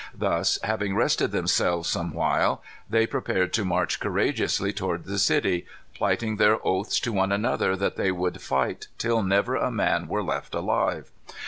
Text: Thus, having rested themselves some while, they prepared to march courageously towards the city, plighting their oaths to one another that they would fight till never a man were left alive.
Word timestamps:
Thus, 0.17 0.57
having 0.63 0.95
rested 0.95 1.31
themselves 1.31 1.87
some 1.87 2.11
while, 2.11 2.63
they 2.89 3.05
prepared 3.05 3.53
to 3.53 3.63
march 3.63 3.99
courageously 3.99 4.73
towards 4.73 5.05
the 5.07 5.19
city, 5.19 5.67
plighting 5.93 6.37
their 6.37 6.57
oaths 6.67 6.99
to 7.01 7.13
one 7.13 7.31
another 7.31 7.75
that 7.75 7.97
they 7.97 8.11
would 8.11 8.41
fight 8.41 8.87
till 8.97 9.21
never 9.21 9.55
a 9.55 9.69
man 9.69 10.07
were 10.07 10.23
left 10.23 10.55
alive. 10.55 11.11